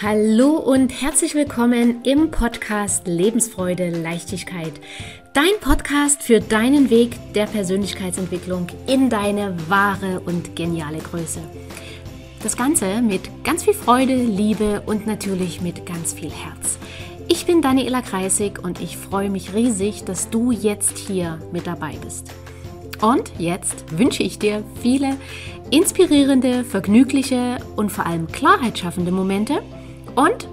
Hallo 0.00 0.58
und 0.58 0.90
herzlich 0.90 1.34
willkommen 1.34 2.04
im 2.04 2.30
Podcast 2.30 3.08
Lebensfreude, 3.08 3.90
Leichtigkeit. 3.90 4.70
Dein 5.34 5.58
Podcast 5.60 6.22
für 6.22 6.38
deinen 6.38 6.88
Weg 6.88 7.16
der 7.34 7.46
Persönlichkeitsentwicklung 7.46 8.68
in 8.86 9.10
deine 9.10 9.56
wahre 9.68 10.20
und 10.20 10.54
geniale 10.54 10.98
Größe. 10.98 11.40
Das 12.44 12.56
Ganze 12.56 13.02
mit 13.02 13.42
ganz 13.42 13.64
viel 13.64 13.74
Freude, 13.74 14.14
Liebe 14.14 14.84
und 14.86 15.08
natürlich 15.08 15.62
mit 15.62 15.84
ganz 15.84 16.12
viel 16.12 16.30
Herz. 16.30 16.78
Ich 17.26 17.44
bin 17.44 17.60
Daniela 17.60 18.00
Kreisig 18.00 18.62
und 18.62 18.80
ich 18.80 18.96
freue 18.96 19.30
mich 19.30 19.52
riesig, 19.52 20.04
dass 20.04 20.30
du 20.30 20.52
jetzt 20.52 20.96
hier 20.96 21.40
mit 21.50 21.66
dabei 21.66 21.96
bist. 22.04 22.32
Und 23.02 23.32
jetzt 23.36 23.98
wünsche 23.98 24.22
ich 24.22 24.38
dir 24.38 24.62
viele 24.80 25.16
inspirierende, 25.72 26.62
vergnügliche 26.62 27.58
und 27.74 27.90
vor 27.90 28.06
allem 28.06 28.28
klarheitsschaffende 28.28 29.10
Momente– 29.10 29.60
und 30.18 30.48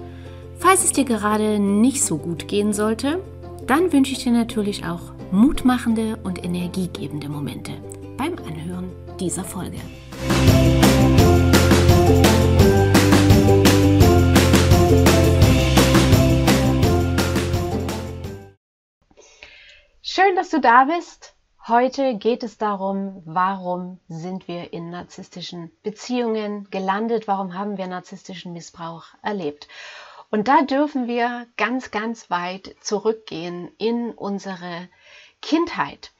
falls 0.58 0.84
es 0.84 0.92
dir 0.92 1.04
gerade 1.04 1.58
nicht 1.58 2.04
so 2.04 2.18
gut 2.18 2.46
gehen 2.46 2.72
sollte, 2.72 3.20
dann 3.66 3.92
wünsche 3.92 4.12
ich 4.12 4.22
dir 4.22 4.30
natürlich 4.30 4.84
auch 4.84 5.12
mutmachende 5.32 6.16
und 6.22 6.44
energiegebende 6.44 7.28
Momente 7.28 7.72
beim 8.16 8.36
Anhören 8.46 8.92
dieser 9.18 9.42
Folge. 9.42 9.78
Schön, 20.00 20.36
dass 20.36 20.50
du 20.50 20.60
da 20.60 20.84
bist. 20.84 21.35
Heute 21.68 22.14
geht 22.14 22.44
es 22.44 22.58
darum, 22.58 23.22
warum 23.24 23.98
sind 24.06 24.46
wir 24.46 24.72
in 24.72 24.90
narzisstischen 24.90 25.72
Beziehungen 25.82 26.70
gelandet, 26.70 27.26
warum 27.26 27.54
haben 27.54 27.76
wir 27.76 27.88
narzisstischen 27.88 28.52
Missbrauch 28.52 29.06
erlebt. 29.20 29.66
Und 30.30 30.46
da 30.46 30.62
dürfen 30.62 31.08
wir 31.08 31.48
ganz, 31.56 31.90
ganz 31.90 32.30
weit 32.30 32.76
zurückgehen 32.80 33.72
in 33.78 34.12
unsere 34.12 34.88
Kindheit. 35.42 36.12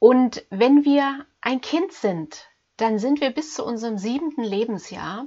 Und 0.00 0.44
wenn 0.50 0.84
wir 0.84 1.26
ein 1.40 1.60
Kind 1.60 1.92
sind, 1.92 2.48
dann 2.76 2.98
sind 2.98 3.20
wir 3.20 3.30
bis 3.30 3.54
zu 3.54 3.64
unserem 3.64 3.98
siebten 3.98 4.42
Lebensjahr 4.42 5.26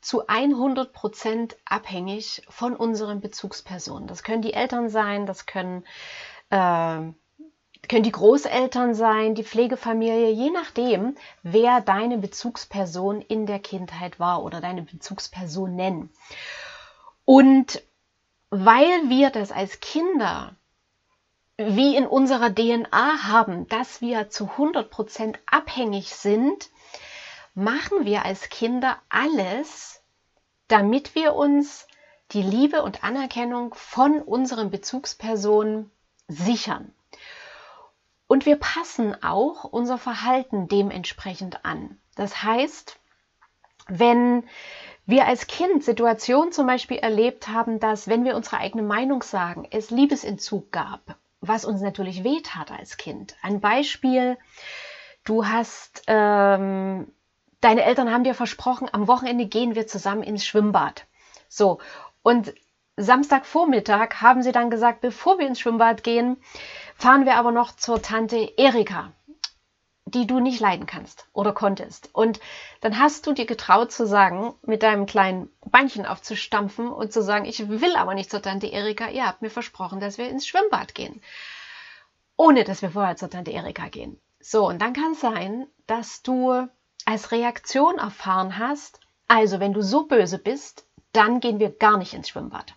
zu 0.00 0.26
100 0.26 0.92
Prozent 0.92 1.56
abhängig 1.66 2.42
von 2.48 2.74
unseren 2.74 3.20
Bezugspersonen. 3.20 4.08
Das 4.08 4.24
können 4.24 4.42
die 4.42 4.54
Eltern 4.54 4.88
sein, 4.88 5.24
das 5.24 5.46
können 5.46 5.84
äh, 6.50 7.12
können 7.88 8.02
die 8.02 8.12
Großeltern 8.12 8.94
sein, 8.94 9.34
die 9.34 9.44
Pflegefamilie, 9.44 10.30
je 10.30 10.50
nachdem, 10.50 11.16
wer 11.42 11.80
deine 11.80 12.18
Bezugsperson 12.18 13.22
in 13.22 13.46
der 13.46 13.58
Kindheit 13.58 14.18
war 14.18 14.42
oder 14.42 14.60
deine 14.60 14.82
Bezugsperson 14.82 15.74
nennen. 15.74 16.10
Und 17.24 17.82
weil 18.50 19.08
wir 19.08 19.30
das 19.30 19.52
als 19.52 19.80
Kinder 19.80 20.56
wie 21.56 21.96
in 21.96 22.06
unserer 22.06 22.54
DNA 22.54 23.24
haben, 23.24 23.66
dass 23.68 24.00
wir 24.00 24.30
zu 24.30 24.44
100% 24.44 25.36
abhängig 25.46 26.14
sind, 26.14 26.70
machen 27.54 28.04
wir 28.04 28.24
als 28.24 28.48
Kinder 28.48 28.96
alles, 29.08 30.00
damit 30.68 31.16
wir 31.16 31.34
uns 31.34 31.88
die 32.30 32.42
Liebe 32.42 32.82
und 32.82 33.02
Anerkennung 33.02 33.74
von 33.74 34.22
unseren 34.22 34.70
Bezugspersonen 34.70 35.90
sichern. 36.28 36.94
Und 38.28 38.46
wir 38.46 38.56
passen 38.56 39.20
auch 39.22 39.64
unser 39.64 39.98
Verhalten 39.98 40.68
dementsprechend 40.68 41.64
an. 41.64 41.98
Das 42.14 42.42
heißt, 42.44 42.98
wenn 43.88 44.44
wir 45.06 45.26
als 45.26 45.46
Kind 45.46 45.82
Situationen 45.82 46.52
zum 46.52 46.66
Beispiel 46.66 46.98
erlebt 46.98 47.48
haben, 47.48 47.80
dass, 47.80 48.06
wenn 48.06 48.24
wir 48.24 48.36
unsere 48.36 48.58
eigene 48.58 48.82
Meinung 48.82 49.22
sagen, 49.22 49.66
es 49.70 49.90
Liebesentzug 49.90 50.70
gab, 50.70 51.16
was 51.40 51.64
uns 51.64 51.80
natürlich 51.80 52.22
wehtat 52.22 52.70
als 52.70 52.98
Kind. 52.98 53.34
Ein 53.40 53.60
Beispiel, 53.60 54.36
du 55.24 55.46
hast, 55.46 56.02
ähm, 56.06 57.10
deine 57.62 57.84
Eltern 57.84 58.12
haben 58.12 58.24
dir 58.24 58.34
versprochen, 58.34 58.88
am 58.92 59.08
Wochenende 59.08 59.46
gehen 59.46 59.74
wir 59.74 59.86
zusammen 59.86 60.22
ins 60.22 60.44
Schwimmbad. 60.44 61.06
So, 61.48 61.78
und 62.22 62.52
Samstagvormittag 62.98 64.16
haben 64.20 64.42
sie 64.42 64.52
dann 64.52 64.70
gesagt, 64.70 65.00
bevor 65.00 65.38
wir 65.38 65.46
ins 65.46 65.60
Schwimmbad 65.60 66.02
gehen, 66.02 66.36
fahren 66.98 67.24
wir 67.24 67.36
aber 67.36 67.52
noch 67.52 67.74
zur 67.74 68.02
Tante 68.02 68.52
Erika, 68.56 69.12
die 70.04 70.26
du 70.26 70.40
nicht 70.40 70.58
leiden 70.58 70.86
kannst 70.86 71.28
oder 71.32 71.52
konntest. 71.52 72.10
Und 72.12 72.40
dann 72.80 72.98
hast 72.98 73.26
du 73.26 73.32
dir 73.32 73.46
getraut 73.46 73.92
zu 73.92 74.06
sagen, 74.06 74.54
mit 74.62 74.82
deinem 74.82 75.06
kleinen 75.06 75.48
Beinchen 75.64 76.06
aufzustampfen 76.06 76.88
und 76.88 77.12
zu 77.12 77.22
sagen, 77.22 77.44
ich 77.44 77.68
will 77.68 77.94
aber 77.94 78.14
nicht 78.14 78.30
zur 78.30 78.42
Tante 78.42 78.66
Erika, 78.66 79.08
ihr 79.08 79.26
habt 79.26 79.42
mir 79.42 79.50
versprochen, 79.50 80.00
dass 80.00 80.18
wir 80.18 80.28
ins 80.28 80.46
Schwimmbad 80.46 80.94
gehen. 80.94 81.22
Ohne 82.36 82.64
dass 82.64 82.82
wir 82.82 82.90
vorher 82.90 83.16
zur 83.16 83.30
Tante 83.30 83.52
Erika 83.52 83.88
gehen. 83.88 84.20
So, 84.40 84.66
und 84.66 84.82
dann 84.82 84.92
kann 84.92 85.12
es 85.12 85.20
sein, 85.20 85.66
dass 85.86 86.22
du 86.22 86.68
als 87.04 87.30
Reaktion 87.30 87.98
erfahren 87.98 88.58
hast, 88.58 89.00
also 89.28 89.60
wenn 89.60 89.72
du 89.72 89.82
so 89.82 90.06
böse 90.06 90.38
bist, 90.38 90.84
dann 91.12 91.40
gehen 91.40 91.60
wir 91.60 91.70
gar 91.70 91.96
nicht 91.96 92.14
ins 92.14 92.28
Schwimmbad. 92.28 92.74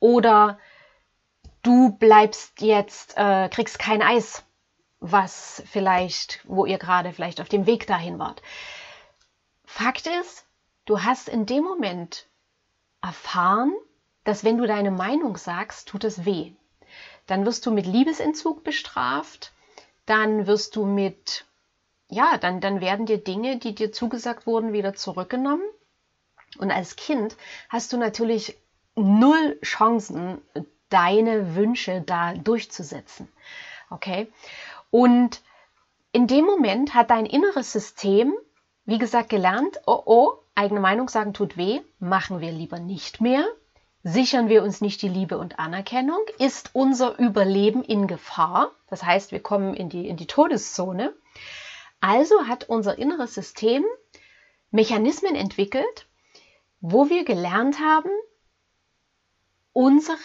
Oder 0.00 0.58
du 1.68 1.90
bleibst 1.90 2.62
jetzt, 2.62 3.14
äh, 3.18 3.48
kriegst 3.50 3.78
kein 3.78 4.00
Eis, 4.00 4.42
was 5.00 5.62
vielleicht, 5.66 6.40
wo 6.44 6.64
ihr 6.64 6.78
gerade 6.78 7.12
vielleicht 7.12 7.42
auf 7.42 7.48
dem 7.50 7.66
Weg 7.66 7.86
dahin 7.86 8.18
wart. 8.18 8.40
Fakt 9.66 10.06
ist, 10.06 10.46
du 10.86 11.02
hast 11.02 11.28
in 11.28 11.44
dem 11.44 11.62
Moment 11.62 12.26
erfahren, 13.02 13.74
dass 14.24 14.44
wenn 14.44 14.56
du 14.56 14.66
deine 14.66 14.90
Meinung 14.90 15.36
sagst, 15.36 15.88
tut 15.88 16.04
es 16.04 16.24
weh. 16.24 16.52
Dann 17.26 17.44
wirst 17.44 17.66
du 17.66 17.70
mit 17.70 17.86
Liebesentzug 17.86 18.64
bestraft, 18.64 19.52
dann 20.06 20.46
wirst 20.46 20.74
du 20.74 20.86
mit, 20.86 21.44
ja, 22.08 22.38
dann, 22.38 22.62
dann 22.62 22.80
werden 22.80 23.04
dir 23.04 23.18
Dinge, 23.18 23.58
die 23.58 23.74
dir 23.74 23.92
zugesagt 23.92 24.46
wurden, 24.46 24.72
wieder 24.72 24.94
zurückgenommen. 24.94 25.68
Und 26.56 26.70
als 26.70 26.96
Kind 26.96 27.36
hast 27.68 27.92
du 27.92 27.98
natürlich 27.98 28.56
null 28.96 29.60
Chancen, 29.62 30.40
deine 30.88 31.54
Wünsche 31.54 32.02
da 32.02 32.34
durchzusetzen. 32.34 33.28
Okay? 33.90 34.32
Und 34.90 35.42
in 36.12 36.26
dem 36.26 36.44
Moment 36.44 36.94
hat 36.94 37.10
dein 37.10 37.26
inneres 37.26 37.72
System, 37.72 38.34
wie 38.84 38.98
gesagt, 38.98 39.28
gelernt, 39.28 39.80
oh 39.86 40.02
oh, 40.06 40.38
eigene 40.54 40.80
Meinung 40.80 41.08
sagen 41.08 41.34
tut 41.34 41.56
weh, 41.56 41.80
machen 41.98 42.40
wir 42.40 42.50
lieber 42.52 42.78
nicht 42.78 43.20
mehr. 43.20 43.46
Sichern 44.02 44.48
wir 44.48 44.62
uns 44.62 44.80
nicht 44.80 45.02
die 45.02 45.08
Liebe 45.08 45.38
und 45.38 45.58
Anerkennung? 45.58 46.20
Ist 46.38 46.70
unser 46.72 47.18
Überleben 47.18 47.82
in 47.82 48.06
Gefahr? 48.06 48.70
Das 48.88 49.02
heißt, 49.04 49.32
wir 49.32 49.40
kommen 49.40 49.74
in 49.74 49.88
die, 49.88 50.08
in 50.08 50.16
die 50.16 50.26
Todeszone. 50.26 51.12
Also 52.00 52.46
hat 52.46 52.64
unser 52.68 52.96
inneres 52.98 53.34
System 53.34 53.84
Mechanismen 54.70 55.34
entwickelt, 55.34 56.06
wo 56.80 57.08
wir 57.10 57.24
gelernt 57.24 57.80
haben, 57.80 58.10
unsere 59.72 60.18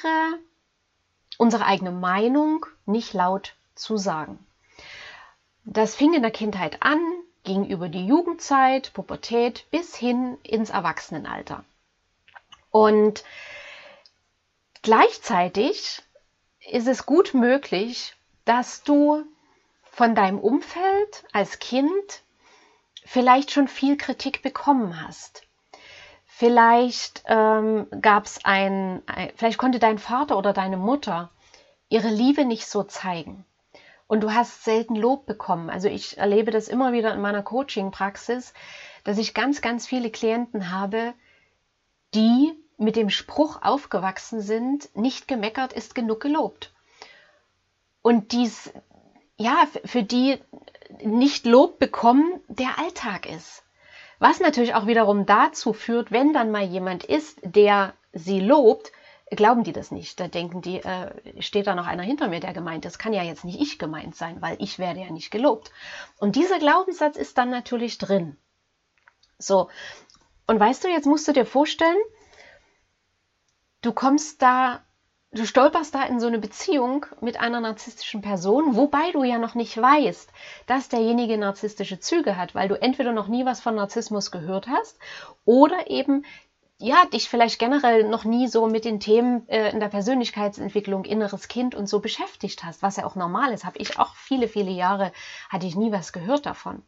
unsere 1.38 1.66
eigene 1.66 1.91
Meinung 1.91 2.66
nicht 2.85 3.13
laut 3.13 3.55
zu 3.75 3.97
sagen. 3.97 4.39
Das 5.66 5.95
fing 5.95 6.13
in 6.13 6.21
der 6.21 6.31
Kindheit 6.31 6.81
an, 6.81 6.99
ging 7.44 7.66
über 7.66 7.89
die 7.89 8.05
Jugendzeit, 8.05 8.94
Pubertät 8.94 9.66
bis 9.72 9.95
hin 9.95 10.38
ins 10.43 10.69
Erwachsenenalter. 10.69 11.63
Und 12.72 13.23
gleichzeitig 14.81 16.01
ist 16.69 16.88
es 16.88 17.05
gut 17.05 17.33
möglich, 17.33 18.16
dass 18.45 18.83
du 18.83 19.23
von 19.83 20.16
deinem 20.16 20.39
Umfeld 20.39 21.23
als 21.33 21.59
Kind 21.59 22.23
vielleicht 23.05 23.51
schon 23.51 23.67
viel 23.67 23.97
Kritik 23.97 24.41
bekommen 24.41 25.05
hast. 25.05 25.42
Vielleicht 26.35 27.24
ähm, 27.28 27.85
gab 28.02 28.26
es 28.26 28.44
ein, 28.44 29.03
ein, 29.06 29.32
vielleicht 29.35 29.59
konnte 29.59 29.78
dein 29.78 30.00
Vater 30.00 30.35
oder 30.35 30.52
deine 30.52 30.78
Mutter 30.78 31.30
ihre 31.90 32.08
Liebe 32.08 32.44
nicht 32.44 32.66
so 32.66 32.82
zeigen. 32.82 33.46
Und 34.08 34.22
du 34.22 34.34
hast 34.34 34.64
selten 34.64 34.96
Lob 34.96 35.28
bekommen. 35.28 35.70
Also 35.70 35.90
ich 35.90 36.18
erlebe 36.18 36.50
das 36.50 36.70
immer 36.70 36.91
wieder 36.91 37.14
in 37.14 37.22
meiner 37.22 37.44
Coaching-Praxis, 37.44 38.56
dass 39.03 39.20
ich 39.20 39.35
ganz, 39.35 39.62
ganz 39.62 39.85
viele 39.85 40.09
Klienten 40.09 40.72
habe, 40.72 41.14
die 42.16 42.52
mit 42.78 42.96
dem 42.96 43.12
Spruch 43.12 43.62
aufgewachsen 43.62 44.41
sind, 44.41 44.90
nicht 44.96 45.28
gemeckert 45.28 45.72
ist 45.72 45.94
genug 45.94 46.20
gelobt. 46.20 46.74
Und 48.02 48.32
dies, 48.32 48.74
ja, 49.38 49.68
für 49.85 50.02
die 50.02 50.40
nicht 51.03 51.46
Lob 51.46 51.78
bekommen, 51.78 52.41
der 52.47 52.80
Alltag 52.80 53.28
ist. 53.28 53.62
Was 54.23 54.40
natürlich 54.40 54.73
auch 54.73 54.87
wiederum 54.87 55.25
dazu 55.25 55.73
führt, 55.73 56.14
wenn 56.14 56.31
dann 56.31 56.49
mal 56.49 56.64
jemand 56.64 57.03
ist, 57.03 57.41
der 57.43 57.93
sie 58.14 58.40
lobt, 58.40 58.93
glauben 59.29 59.66
die 59.66 59.73
das 59.73 59.91
nicht. 59.91 60.17
Da 60.17 60.29
denken 60.29 60.61
die, 60.61 60.81
äh, 60.81 61.41
steht 61.41 61.67
da 61.67 61.75
noch 61.75 61.87
einer 61.87 62.03
hinter 62.03 62.29
mir, 62.29 62.40
der 62.40 62.53
gemeint 62.53 62.85
ist. 62.85 62.99
Kann 62.99 63.11
ja 63.11 63.22
jetzt 63.22 63.43
nicht 63.43 63.59
ich 63.59 63.79
gemeint 63.79 64.16
sein, 64.16 64.41
weil 64.41 64.55
ich 64.59 64.79
werde 64.79 65.02
ja 65.02 65.11
nicht 65.11 65.29
gelobt. 65.29 65.73
Und 66.20 66.37
dieser 66.37 66.58
Glaubenssatz 66.58 67.17
ist 67.17 67.37
dann 67.37 67.49
natürlich 67.49 67.97
drin. 67.97 68.37
So, 69.40 69.70
und 70.47 70.58
weißt 70.58 70.85
du, 70.85 70.87
jetzt 70.87 71.05
musst 71.05 71.28
du 71.28 71.34
dir 71.34 71.46
vorstellen, 71.46 71.99
du 73.81 73.91
kommst 73.91 74.41
da, 74.41 74.85
du 75.34 75.46
stolperst 75.46 75.96
da 75.96 76.03
in 76.03 76.20
so 76.20 76.28
eine 76.28 76.40
Beziehung 76.40 77.06
mit 77.20 77.40
einer 77.40 77.59
narzisstischen 77.59 78.22
Person, 78.22 78.76
wobei 78.76 79.12
du 79.12 79.24
ja 79.24 79.38
noch 79.38 79.56
nicht 79.56 79.76
weißt, 79.76 80.30
dass 80.68 80.90
derjenige 80.90 81.38
narzisstische 81.38 82.00
Züge 82.00 82.38
hat, 82.38 82.56
weil 82.56 82.68
du 82.68 82.80
entweder 82.80 83.12
noch 83.12 83.28
nie 83.28 83.46
was 83.46 83.59
von 83.59 83.76
Narzissmus 83.76 84.32
gehört 84.32 84.68
hast 84.68 85.00
oder 85.46 85.90
eben 85.90 86.26
ja, 86.80 87.06
dich 87.06 87.30
vielleicht 87.30 87.59
generell 87.59 88.03
noch 88.09 88.26
nie 88.26 88.47
so 88.47 88.68
mit 88.68 88.84
den 88.84 89.00
Themen 89.00 89.47
äh, 89.47 89.70
in 89.70 89.80
der 89.80 89.88
Persönlichkeitsentwicklung, 89.88 91.06
inneres 91.06 91.47
Kind 91.47 91.76
und 91.76 91.88
so 91.88 92.00
beschäftigt 92.00 92.64
hast, 92.64 92.82
was 92.82 92.97
ja 92.97 93.06
auch 93.06 93.16
normal 93.16 93.53
ist. 93.53 93.64
Habe 93.64 93.78
ich 93.78 94.00
auch 94.00 94.16
viele, 94.16 94.50
viele 94.50 94.72
Jahre, 94.72 95.14
hatte 95.50 95.66
ich 95.66 95.78
nie 95.78 95.94
was 95.94 96.12
gehört 96.12 96.46
davon. 96.46 96.84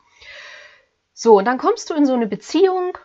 So, 1.14 1.38
und 1.38 1.46
dann 1.46 1.58
kommst 1.58 1.90
du 1.90 1.94
in 1.94 2.06
so 2.06 2.14
eine 2.14 2.28
Beziehung 2.28 2.98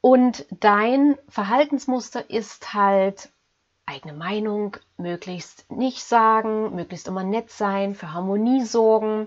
und 0.00 0.46
dein 0.50 1.18
Verhaltensmuster 1.28 2.30
ist 2.30 2.72
halt 2.72 3.28
eigene 3.90 4.12
Meinung, 4.12 4.76
möglichst 4.96 5.70
nicht 5.70 6.02
sagen, 6.02 6.74
möglichst 6.74 7.08
immer 7.08 7.24
nett 7.24 7.50
sein, 7.50 7.94
für 7.94 8.12
Harmonie 8.12 8.64
sorgen. 8.64 9.26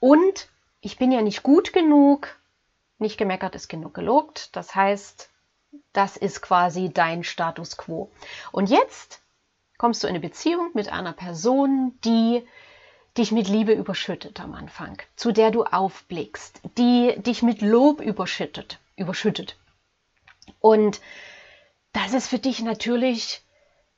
Und 0.00 0.48
ich 0.80 0.96
bin 0.96 1.12
ja 1.12 1.20
nicht 1.20 1.42
gut 1.42 1.72
genug, 1.72 2.36
nicht 2.98 3.18
gemeckert 3.18 3.54
ist 3.54 3.68
genug 3.68 3.92
gelobt. 3.92 4.54
Das 4.56 4.74
heißt, 4.74 5.28
das 5.92 6.16
ist 6.16 6.40
quasi 6.40 6.90
dein 6.92 7.24
Status 7.24 7.76
quo. 7.76 8.10
Und 8.52 8.70
jetzt 8.70 9.20
kommst 9.78 10.02
du 10.02 10.06
in 10.06 10.12
eine 10.12 10.20
Beziehung 10.20 10.70
mit 10.74 10.88
einer 10.88 11.12
Person, 11.12 11.98
die 12.04 12.46
dich 13.18 13.32
mit 13.32 13.48
Liebe 13.48 13.72
überschüttet 13.72 14.40
am 14.40 14.54
Anfang, 14.54 14.96
zu 15.16 15.32
der 15.32 15.50
du 15.50 15.64
aufblickst, 15.64 16.60
die 16.78 17.14
dich 17.18 17.42
mit 17.42 17.60
Lob 17.60 18.00
überschüttet, 18.00 18.78
überschüttet. 18.96 19.56
Und 20.60 21.00
das 21.92 22.14
ist 22.14 22.28
für 22.28 22.38
dich 22.38 22.62
natürlich 22.62 23.42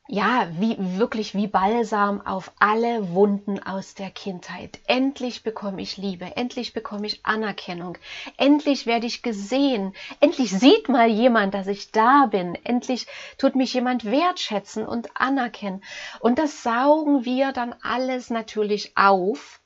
ja, 0.06 0.48
wie 0.58 0.76
wirklich 0.98 1.34
wie 1.34 1.46
Balsam 1.46 2.20
auf 2.20 2.52
alle 2.58 3.14
Wunden 3.14 3.62
aus 3.62 3.94
der 3.94 4.10
Kindheit. 4.10 4.78
Endlich 4.86 5.42
bekomme 5.42 5.80
ich 5.80 5.96
Liebe, 5.96 6.36
endlich 6.36 6.74
bekomme 6.74 7.06
ich 7.06 7.24
Anerkennung, 7.24 7.96
endlich 8.36 8.84
werde 8.84 9.06
ich 9.06 9.22
gesehen, 9.22 9.94
endlich 10.20 10.50
sieht 10.50 10.90
mal 10.90 11.08
jemand, 11.08 11.54
dass 11.54 11.68
ich 11.68 11.90
da 11.90 12.26
bin, 12.26 12.54
endlich 12.64 13.06
tut 13.38 13.56
mich 13.56 13.72
jemand 13.72 14.04
wertschätzen 14.04 14.86
und 14.86 15.08
anerkennen. 15.16 15.82
Und 16.20 16.38
das 16.38 16.62
saugen 16.62 17.24
wir 17.24 17.52
dann 17.52 17.74
alles 17.82 18.28
natürlich 18.28 18.96
auf 18.96 19.60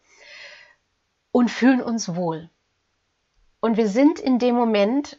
und 1.33 1.51
fühlen 1.51 1.83
uns 1.83 2.15
wohl. 2.15 2.49
Und 3.61 3.77
wir 3.77 3.89
sind 3.89 4.21
in 4.21 4.39
dem 4.39 4.55
Moment 4.55 5.19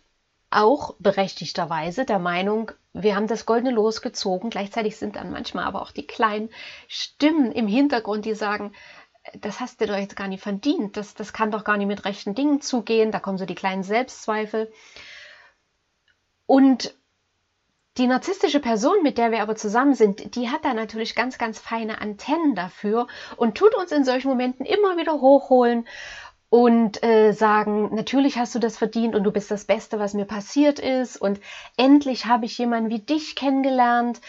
auch 0.50 0.95
berechtigterweise 1.00 2.06
der 2.06 2.19
Meinung, 2.19 2.72
wir 2.94 3.15
haben 3.15 3.27
das 3.27 3.45
goldene 3.45 3.71
Los 3.71 4.01
gezogen. 4.01 4.50
Gleichzeitig 4.50 4.97
sind 4.97 5.15
dann 5.15 5.31
manchmal 5.31 5.65
aber 5.65 5.81
auch 5.81 5.91
die 5.91 6.07
kleinen 6.07 6.50
Stimmen 6.88 7.51
im 7.51 7.68
Hintergrund, 7.68 8.25
die 8.25 8.33
sagen, 8.33 8.74
das 9.36 9.59
hast 9.59 9.80
du 9.81 9.86
doch 9.86 9.97
jetzt 9.97 10.15
gar 10.15 10.27
nicht 10.27 10.41
verdient, 10.41 10.97
das, 10.97 11.13
das 11.13 11.33
kann 11.33 11.51
doch 11.51 11.63
gar 11.63 11.77
nicht 11.77 11.88
mit 11.88 12.06
rechten 12.06 12.36
Dingen 12.36 12.62
zugehen. 12.62 13.12
Da 13.12 13.19
kommen 13.19 13.38
so 13.38 13.45
die 13.45 13.56
kleinen 13.56 13.83
Selbstzweifel. 13.83 14.71
Und 16.45 16.95
die 17.97 18.07
narzisstische 18.07 18.59
Person, 18.59 19.03
mit 19.03 19.18
der 19.18 19.31
wir 19.31 19.41
aber 19.41 19.56
zusammen 19.56 19.94
sind, 19.94 20.36
die 20.36 20.50
hat 20.50 20.63
da 20.63 20.74
natürlich 20.74 21.15
ganz, 21.15 21.38
ganz 21.38 21.59
feine 21.59 22.01
Antennen 22.01 22.56
dafür 22.56 23.07
und 23.36 23.57
tut 23.57 23.75
uns 23.75 23.91
in 23.91 24.06
solchen 24.06 24.30
Momenten 24.30 24.65
immer 24.65 24.97
wieder 24.97 25.19
hochholen 25.19 25.86
und 26.50 27.04
äh, 27.04 27.31
sagen, 27.31 27.94
natürlich 27.94 28.38
hast 28.38 28.56
du 28.56 28.60
das 28.60 28.78
verdient 28.78 29.16
und 29.16 29.24
du 29.24 29.31
bist 29.31 29.51
das 29.51 29.66
Beste, 29.66 30.00
was 30.00 30.13
mir 30.13 30.25
passiert 30.25 30.80
ist 30.80 31.18
und 31.18 31.40
endlich 31.78 32.25
habe 32.25 32.46
ich 32.46 32.57
jemanden 32.57 32.90
wie 32.90 33.00
dich 33.00 33.36
kennengelernt. 33.36 34.19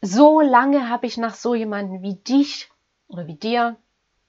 So 0.00 0.40
lange 0.40 0.88
habe 0.88 1.06
ich 1.06 1.16
nach 1.16 1.34
so 1.34 1.54
jemanden 1.54 2.02
wie 2.02 2.16
dich 2.16 2.68
oder 3.08 3.26
wie 3.26 3.36
dir, 3.36 3.76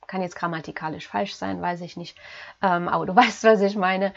kann 0.08 0.22
jetzt 0.22 0.36
grammatikalisch 0.36 1.08
falsch 1.08 1.36
sein, 1.36 1.62
weiß 1.62 1.82
ich 1.82 1.98
nicht, 1.98 2.18
ähm, 2.62 2.88
aber 2.88 3.06
du 3.06 3.16
weißt, 3.16 3.44
was 3.44 3.62
ich 3.62 3.76
meine. 3.76 4.14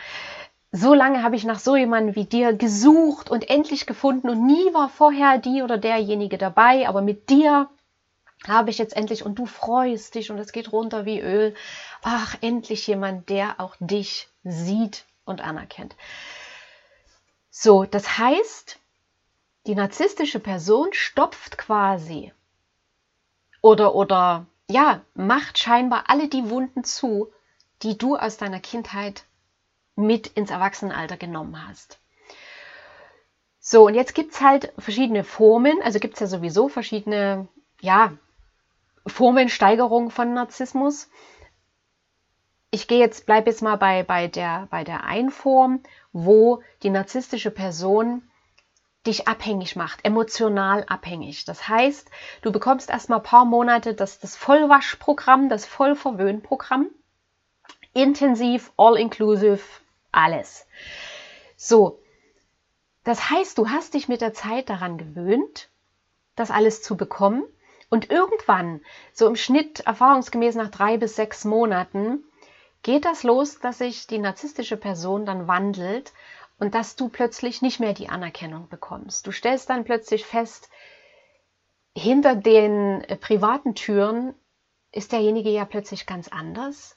So 0.75 0.95
lange 0.95 1.23
habe 1.23 1.37
ich 1.37 1.45
nach 1.45 1.59
so 1.59 1.77
jemanden 1.77 2.17
wie 2.17 2.25
dir 2.25 2.55
gesucht 2.55 3.31
und 3.31 3.51
endlich 3.51 3.85
gefunden 3.87 4.31
und 4.31 4.47
nie 4.47 4.73
war 4.73 4.89
vorher 4.89 5.39
die 5.39 5.63
oder 5.63 5.77
derjenige 5.77 6.39
dabei, 6.39 6.89
aber 6.89 7.03
mit 7.03 7.29
dir 7.29 7.69
habe 8.47 8.71
ich 8.71 8.79
jetzt 8.79 8.97
endlich 8.97 9.25
und 9.25 9.39
du 9.39 9.47
freust 9.47 10.15
dich 10.15 10.31
und 10.31 10.39
es 10.39 10.53
geht 10.53 10.73
runter 10.73 11.05
wie 11.05 11.21
Öl. 11.21 11.55
Ach, 12.03 12.37
endlich 12.41 12.87
jemand, 12.87 13.29
der 13.29 13.61
auch 13.61 13.77
dich 13.79 14.29
sieht 14.45 15.05
und 15.25 15.41
anerkennt. 15.41 15.95
So, 17.51 17.85
das 17.85 18.19
heißt, 18.19 18.79
die 19.67 19.75
narzisstische 19.75 20.41
Person 20.41 20.89
stopft 20.93 21.59
quasi 21.59 22.33
oder, 23.61 23.95
oder 23.95 24.47
ja, 24.69 25.03
macht 25.15 25.59
scheinbar 25.59 26.05
alle 26.09 26.29
die 26.29 26.51
Wunden 26.51 26.83
zu, 26.83 27.33
die 27.83 27.97
du 27.97 28.17
aus 28.17 28.37
deiner 28.37 28.61
Kindheit 28.61 29.25
mit 29.95 30.27
ins 30.29 30.51
Erwachsenenalter 30.51 31.17
genommen 31.17 31.69
hast. 31.69 31.99
So, 33.61 33.87
und 33.87 33.95
jetzt 33.95 34.15
gibt 34.15 34.33
es 34.33 34.41
halt 34.41 34.73
verschiedene 34.79 35.23
Formen, 35.23 35.81
also 35.83 36.01
gibt 36.01 36.15
es 36.15 36.21
ja 36.21 36.27
sowieso 36.27 36.69
verschiedene, 36.69 37.47
ja, 37.81 38.13
Formensteigerung 39.07 40.11
von 40.11 40.35
Narzissmus. 40.35 41.09
Ich 42.71 42.89
gehe 42.89 42.99
jetzt, 42.99 43.27
bleibe 43.27 43.51
jetzt 43.51 43.63
mal 43.63 43.77
bei, 43.77 44.03
bei, 44.03 44.29
der, 44.29 44.67
bei 44.71 44.85
der 44.85 45.05
Einform, 45.05 45.83
wo 46.13 46.63
die 46.83 46.91
narzisstische 46.91 47.51
Person 47.51 48.23
dich 49.07 49.27
abhängig 49.27 49.75
macht, 49.75 50.05
emotional 50.05 50.85
abhängig. 50.85 51.45
Das 51.45 51.69
heißt, 51.69 52.11
du 52.43 52.53
bekommst 52.53 52.89
erstmal 52.89 53.19
ein 53.19 53.25
paar 53.25 53.45
Monate 53.45 53.95
das, 53.95 54.21
das 54.21 54.37
Vollwaschprogramm, 54.37 55.49
das 55.49 55.67
Vollverwöhnprogramm. 55.67 56.89
Intensiv, 57.95 58.73
all-inclusive, 58.77 59.61
alles. 60.13 60.67
So, 61.57 62.01
das 63.05 63.31
heißt, 63.31 63.59
du 63.59 63.69
hast 63.69 63.95
dich 63.95 64.09
mit 64.09 64.21
der 64.21 64.33
Zeit 64.33 64.71
daran 64.71 64.97
gewöhnt, 64.97 65.69
das 66.37 66.51
alles 66.51 66.83
zu 66.83 66.97
bekommen 66.97 67.45
und 67.93 68.11
irgendwann, 68.11 68.81
so 69.13 69.27
im 69.27 69.37
Schnitt 69.37 69.81
erfahrungsgemäß 69.81 70.55
nach 70.55 70.71
drei 70.71 70.97
bis 70.97 71.15
sechs 71.15 71.45
Monaten, 71.45 72.25
geht 72.83 73.05
das 73.05 73.23
los, 73.23 73.59
dass 73.59 73.79
sich 73.79 74.07
die 74.07 74.17
narzisstische 74.17 74.79
Person 74.79 75.27
dann 75.27 75.47
wandelt 75.47 76.15
und 76.59 76.75
dass 76.75 76.97
du 76.97 77.11
plötzlich 77.11 77.61
nicht 77.61 77.81
mehr 77.81 77.93
die 77.93 78.09
Anerkennung 78.09 78.71
bekommst. 78.71 79.27
Du 79.27 79.31
stellst 79.31 79.69
dann 79.69 79.85
plötzlich 79.85 80.25
fest, 80.25 80.71
hinter 81.95 82.35
den 82.35 83.05
äh, 83.05 83.17
privaten 83.17 83.75
Türen 83.75 84.35
ist 84.91 85.13
derjenige 85.13 85.51
ja 85.51 85.67
plötzlich 85.67 86.07
ganz 86.07 86.29
anders. 86.29 86.97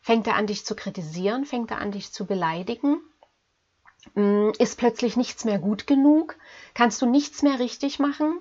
Fängt 0.00 0.28
er 0.28 0.36
an, 0.36 0.46
dich 0.46 0.64
zu 0.64 0.76
kritisieren? 0.76 1.46
Fängt 1.46 1.72
er 1.72 1.78
an, 1.80 1.90
dich 1.90 2.12
zu 2.12 2.26
beleidigen? 2.26 3.00
Mm, 4.14 4.50
ist 4.60 4.78
plötzlich 4.78 5.16
nichts 5.16 5.44
mehr 5.44 5.58
gut 5.58 5.88
genug? 5.88 6.36
Kannst 6.74 7.02
du 7.02 7.06
nichts 7.06 7.42
mehr 7.42 7.58
richtig 7.58 7.98
machen? 7.98 8.38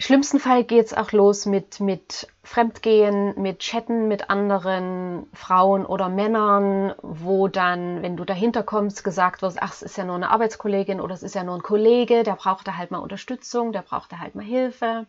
Schlimmsten 0.00 0.38
Fall 0.38 0.62
geht 0.62 0.86
es 0.86 0.94
auch 0.94 1.10
los 1.10 1.44
mit, 1.44 1.80
mit 1.80 2.28
Fremdgehen, 2.44 3.34
mit 3.40 3.58
Chatten 3.58 4.06
mit 4.06 4.30
anderen 4.30 5.28
Frauen 5.34 5.84
oder 5.84 6.08
Männern, 6.08 6.94
wo 7.02 7.48
dann, 7.48 8.00
wenn 8.00 8.16
du 8.16 8.24
dahinter 8.24 8.62
kommst, 8.62 9.02
gesagt 9.02 9.42
wird, 9.42 9.56
ach, 9.60 9.72
es 9.72 9.82
ist 9.82 9.98
ja 9.98 10.04
nur 10.04 10.14
eine 10.14 10.30
Arbeitskollegin 10.30 11.00
oder 11.00 11.14
es 11.14 11.24
ist 11.24 11.34
ja 11.34 11.42
nur 11.42 11.56
ein 11.56 11.62
Kollege, 11.62 12.22
der 12.22 12.36
braucht 12.36 12.68
da 12.68 12.76
halt 12.76 12.92
mal 12.92 12.98
Unterstützung, 12.98 13.72
der 13.72 13.82
braucht 13.82 14.12
da 14.12 14.18
halt 14.18 14.36
mal 14.36 14.44
Hilfe. 14.44 15.06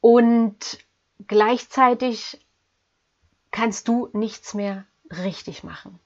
Und 0.00 0.78
gleichzeitig 1.26 2.46
kannst 3.50 3.88
du 3.88 4.08
nichts 4.12 4.54
mehr 4.54 4.84
richtig 5.10 5.64
machen. 5.64 5.98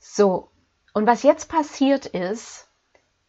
So, 0.00 0.50
und 0.94 1.06
was 1.06 1.22
jetzt 1.22 1.48
passiert 1.48 2.06
ist, 2.06 2.68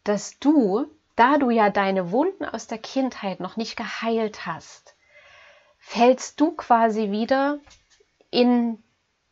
dass 0.02 0.40
du 0.40 0.86
da 1.16 1.38
du 1.38 1.50
ja 1.50 1.70
deine 1.70 2.10
Wunden 2.10 2.44
aus 2.44 2.66
der 2.66 2.78
Kindheit 2.78 3.40
noch 3.40 3.56
nicht 3.56 3.76
geheilt 3.76 4.46
hast, 4.46 4.94
fällst 5.78 6.40
du 6.40 6.52
quasi 6.52 7.10
wieder 7.10 7.58
in 8.30 8.82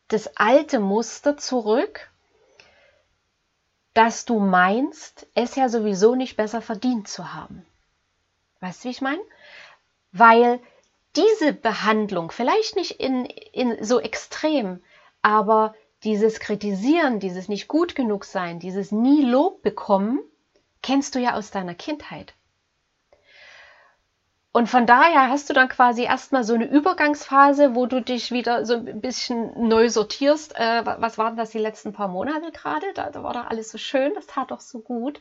das 0.07 0.37
alte 0.37 0.79
Muster 0.79 1.37
zurück, 1.37 2.09
dass 3.93 4.25
du 4.25 4.39
meinst, 4.39 5.27
es 5.35 5.55
ja 5.55 5.69
sowieso 5.69 6.15
nicht 6.15 6.35
besser 6.35 6.61
verdient 6.61 7.07
zu 7.07 7.33
haben. 7.33 7.65
Weißt 8.59 8.83
du, 8.83 8.87
wie 8.87 8.91
ich 8.91 9.01
meine? 9.01 9.21
Weil 10.11 10.59
diese 11.15 11.53
Behandlung, 11.53 12.31
vielleicht 12.31 12.75
nicht 12.75 12.99
in, 12.99 13.25
in 13.25 13.83
so 13.83 13.99
extrem, 13.99 14.81
aber 15.21 15.75
dieses 16.03 16.39
Kritisieren, 16.39 17.19
dieses 17.19 17.49
nicht 17.49 17.67
gut 17.67 17.95
genug 17.95 18.25
sein, 18.25 18.59
dieses 18.59 18.91
nie 18.91 19.23
Lob 19.23 19.61
bekommen, 19.61 20.19
kennst 20.83 21.15
du 21.15 21.19
ja 21.19 21.33
aus 21.33 21.49
deiner 21.49 21.73
Kindheit. 21.73 22.35
Und 24.55 24.69
von 24.69 24.85
daher 24.85 25.29
hast 25.29 25.49
du 25.49 25.53
dann 25.53 25.67
quasi 25.67 26.03
erstmal 26.03 26.43
so 26.43 26.53
eine 26.53 26.69
Übergangsphase, 26.69 27.73
wo 27.73 27.87
du 27.87 28.01
dich 28.03 28.31
wieder 28.31 28.67
so 28.67 28.75
ein 28.75 29.01
bisschen 29.01 29.67
neu 29.67 29.89
sortierst. 29.89 30.55
Äh, 30.55 30.85
was 30.85 31.17
waren 31.17 31.35
das 31.35 31.49
die 31.49 31.57
letzten 31.57 31.91
paar 31.91 32.07
Monate 32.07 32.51
gerade? 32.51 32.85
Da, 32.93 33.09
da 33.09 33.23
war 33.23 33.33
doch 33.33 33.47
alles 33.47 33.71
so 33.71 33.79
schön, 33.79 34.13
das 34.13 34.27
tat 34.27 34.51
doch 34.51 34.59
so 34.59 34.79
gut. 34.81 35.19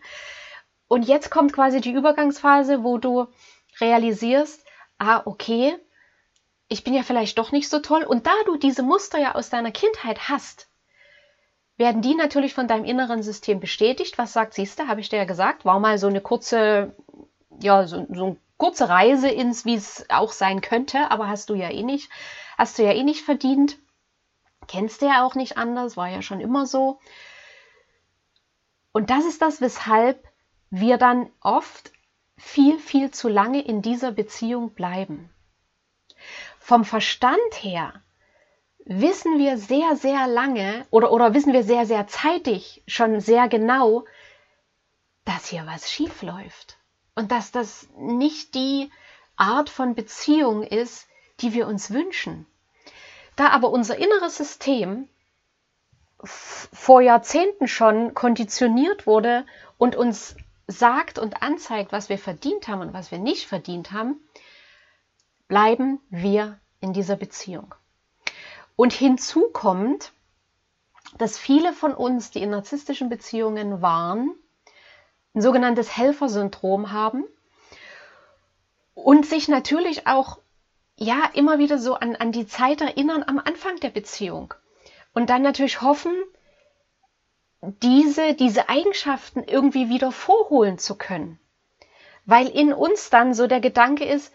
Und 0.87 1.05
jetzt 1.05 1.31
kommt 1.31 1.55
quasi 1.55 1.81
die 1.81 1.93
Übergangsphase, 1.93 2.85
wo 2.85 2.99
du 2.99 3.27
realisierst, 3.81 4.67
ah, 4.99 5.23
okay, 5.25 5.79
ich 6.69 6.85
bin 6.85 6.93
ja 6.93 7.03
vielleicht 7.03 7.39
doch 7.39 7.53
nicht 7.53 7.71
so 7.71 7.79
toll. 7.79 8.03
Und 8.03 8.27
da 8.27 8.35
du 8.45 8.57
diese 8.57 8.83
Muster 8.83 9.19
ja 9.19 9.35
aus 9.35 9.49
deiner 9.49 9.73
Kindheit 9.73 10.29
hast, 10.29 10.69
werden 11.77 12.03
die 12.03 12.15
natürlich 12.15 12.55
von 12.55 12.69
deinem 12.69 12.85
inneren 12.85 13.23
System 13.23 13.61
bestätigt. 13.61 14.19
Was 14.19 14.33
sagt, 14.33 14.55
siehst 14.55 14.79
du, 14.79 14.89
habe 14.89 15.01
ich 15.01 15.09
dir 15.09 15.17
ja 15.17 15.25
gesagt, 15.25 15.65
war 15.65 15.81
mal 15.81 15.99
so 15.99 16.07
eine 16.07 16.21
kurze, 16.21 16.95
ja, 17.61 17.87
so, 17.87 18.07
so 18.11 18.25
eine 18.25 18.37
kurze 18.57 18.89
Reise 18.89 19.29
ins, 19.29 19.65
wie 19.65 19.75
es 19.75 20.05
auch 20.09 20.33
sein 20.33 20.61
könnte, 20.61 21.11
aber 21.11 21.29
hast 21.29 21.51
du 21.51 21.55
ja 21.55 21.71
eh 21.71 21.83
nicht, 21.83 22.11
hast 22.57 22.79
du 22.79 22.85
ja 22.85 22.93
eh 22.93 23.03
nicht 23.03 23.25
verdient. 23.25 23.79
Kennst 24.69 25.03
du 25.03 25.07
ja 25.07 25.25
auch 25.25 25.35
nicht 25.35 25.57
anders, 25.57 25.97
war 25.97 26.09
ja 26.09 26.23
schon 26.23 26.41
immer 26.41 26.67
so. 26.67 27.01
Und 28.93 29.11
das 29.11 29.25
ist 29.25 29.43
das, 29.43 29.61
weshalb 29.61 30.29
wir 30.71 30.99
dann 30.99 31.31
oft 31.41 31.93
viel, 32.37 32.79
viel 32.79 33.11
zu 33.11 33.29
lange 33.29 33.63
in 33.63 33.83
dieser 33.83 34.13
Beziehung 34.13 34.75
bleiben. 34.75 35.31
Vom 36.59 36.85
Verstand 36.85 37.41
her 37.61 38.03
wissen 38.85 39.39
wir 39.39 39.59
sehr, 39.59 39.97
sehr 39.97 40.27
lange 40.27 40.87
oder, 40.91 41.13
oder 41.13 41.35
wissen 41.35 41.53
wir 41.53 41.63
sehr, 41.63 41.87
sehr 41.87 42.07
zeitig 42.07 42.83
schon 42.87 43.21
sehr 43.21 43.49
genau, 43.49 44.05
dass 45.25 45.47
hier 45.47 45.67
was 45.67 45.91
schief 45.91 46.23
läuft 46.23 46.79
und 47.15 47.31
dass 47.31 47.53
das 47.53 47.89
nicht 47.97 48.55
die 48.55 48.91
Art 49.37 49.71
von 49.71 49.95
Beziehung 49.95 50.63
ist, 50.63 51.07
die 51.41 51.55
wir 51.55 51.67
uns 51.67 51.91
wünschen. 51.91 52.47
Da 53.37 53.49
aber 53.49 53.71
unser 53.71 53.97
inneres 53.97 54.37
System 54.37 55.09
vor 56.25 57.01
Jahrzehnten 57.01 57.67
schon 57.67 58.15
konditioniert 58.15 59.07
wurde 59.07 59.45
und 59.79 59.97
uns 59.97 60.37
sagt 60.67 61.19
und 61.19 61.43
anzeigt, 61.43 61.93
was 61.93 62.09
wir 62.09 62.19
verdient 62.19 62.69
haben 62.69 62.81
und 62.81 62.93
was 62.93 63.11
wir 63.11 63.19
nicht 63.19 63.47
verdient 63.47 63.93
haben, 63.93 64.21
bleiben 65.49 66.01
wir 66.11 66.61
in 66.81 66.93
dieser 66.93 67.17
Beziehung. 67.17 67.75
Und 68.77 68.93
hinzu 68.93 69.49
kommt, 69.53 70.13
dass 71.19 71.39
viele 71.39 71.73
von 71.73 71.95
uns, 71.95 72.31
die 72.31 72.43
in 72.43 72.51
narzisstischen 72.51 73.09
Beziehungen 73.09 73.83
waren, 73.83 74.35
ein 75.35 75.43
sogenanntes 75.43 75.97
Helfersyndrom 75.97 76.93
haben 76.93 77.25
und 78.95 79.27
sich 79.27 79.49
natürlich 79.49 80.07
auch 80.07 80.39
ja 80.97 81.31
immer 81.35 81.59
wieder 81.59 81.79
so 81.79 81.95
an, 81.95 82.17
an 82.17 82.33
die 82.33 82.47
Zeit 82.47 82.81
erinnern 82.81 83.25
am 83.27 83.39
Anfang 83.39 83.77
der 83.81 83.91
Beziehung 83.91 84.55
und 85.15 85.31
dann 85.31 85.43
natürlich 85.43 85.81
hoffen, 85.81 86.13
diese, 87.61 88.35
diese 88.35 88.69
Eigenschaften 88.69 89.45
irgendwie 89.45 89.89
wieder 89.89 90.11
vorholen 90.11 90.79
zu 90.79 90.97
können. 90.97 91.39
Weil 92.25 92.49
in 92.49 92.73
uns 92.73 93.11
dann 93.11 93.35
so 93.35 93.47
der 93.47 93.61
Gedanke 93.61 94.05
ist, 94.05 94.33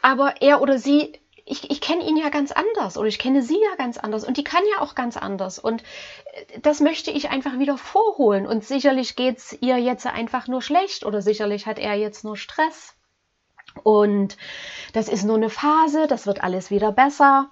aber 0.00 0.40
er 0.40 0.62
oder 0.62 0.78
sie, 0.78 1.20
ich, 1.44 1.70
ich 1.70 1.80
kenne 1.80 2.04
ihn 2.04 2.16
ja 2.16 2.28
ganz 2.28 2.52
anders 2.52 2.96
oder 2.96 3.08
ich 3.08 3.18
kenne 3.18 3.42
sie 3.42 3.58
ja 3.60 3.76
ganz 3.76 3.98
anders 3.98 4.24
und 4.24 4.36
die 4.36 4.44
kann 4.44 4.62
ja 4.74 4.82
auch 4.82 4.94
ganz 4.94 5.16
anders. 5.16 5.58
Und 5.58 5.82
äh, 5.82 6.60
das 6.60 6.80
möchte 6.80 7.10
ich 7.10 7.30
einfach 7.30 7.58
wieder 7.58 7.78
vorholen. 7.78 8.46
Und 8.46 8.64
sicherlich 8.64 9.16
geht 9.16 9.38
es 9.38 9.58
ihr 9.60 9.78
jetzt 9.78 10.06
einfach 10.06 10.46
nur 10.48 10.62
schlecht 10.62 11.04
oder 11.04 11.22
sicherlich 11.22 11.66
hat 11.66 11.78
er 11.78 11.94
jetzt 11.94 12.24
nur 12.24 12.36
Stress. 12.36 12.94
Und 13.82 14.36
das 14.92 15.08
ist 15.08 15.24
nur 15.24 15.36
eine 15.36 15.50
Phase, 15.50 16.06
das 16.06 16.26
wird 16.26 16.42
alles 16.44 16.70
wieder 16.70 16.92
besser. 16.92 17.50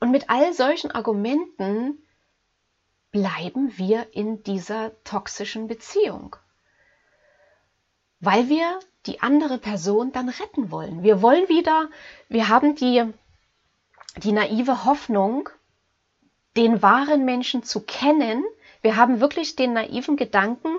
Und 0.00 0.10
mit 0.10 0.30
all 0.30 0.52
solchen 0.52 0.90
Argumenten 0.90 1.98
bleiben 3.10 3.76
wir 3.76 4.14
in 4.14 4.42
dieser 4.42 4.92
toxischen 5.04 5.66
Beziehung, 5.66 6.36
weil 8.20 8.48
wir 8.48 8.80
die 9.06 9.20
andere 9.22 9.58
Person 9.58 10.12
dann 10.12 10.28
retten 10.28 10.70
wollen. 10.70 11.02
Wir 11.02 11.22
wollen 11.22 11.48
wieder, 11.48 11.88
wir 12.28 12.48
haben 12.48 12.74
die, 12.74 13.04
die 14.16 14.32
naive 14.32 14.84
Hoffnung, 14.84 15.48
den 16.56 16.82
wahren 16.82 17.24
Menschen 17.24 17.62
zu 17.62 17.80
kennen. 17.80 18.44
Wir 18.82 18.96
haben 18.96 19.20
wirklich 19.20 19.56
den 19.56 19.72
naiven 19.72 20.16
Gedanken, 20.16 20.76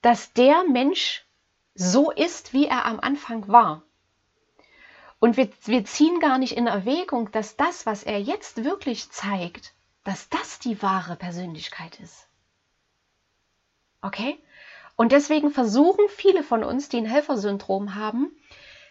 dass 0.00 0.32
der 0.32 0.64
Mensch 0.64 1.26
so 1.74 2.10
ist, 2.10 2.52
wie 2.52 2.66
er 2.66 2.86
am 2.86 3.00
Anfang 3.00 3.48
war. 3.48 3.82
Und 5.18 5.36
wir, 5.36 5.50
wir 5.64 5.84
ziehen 5.84 6.18
gar 6.18 6.38
nicht 6.38 6.56
in 6.56 6.66
Erwägung, 6.66 7.30
dass 7.30 7.56
das, 7.56 7.84
was 7.84 8.02
er 8.02 8.20
jetzt 8.20 8.64
wirklich 8.64 9.10
zeigt, 9.10 9.74
dass 10.02 10.30
das 10.30 10.58
die 10.58 10.80
wahre 10.80 11.14
Persönlichkeit 11.16 12.00
ist. 12.00 12.26
Okay? 14.00 14.42
Und 15.00 15.12
deswegen 15.12 15.50
versuchen 15.50 16.04
viele 16.10 16.42
von 16.42 16.62
uns, 16.62 16.90
die 16.90 16.98
ein 16.98 17.06
Helfersyndrom 17.06 17.94
haben, 17.94 18.36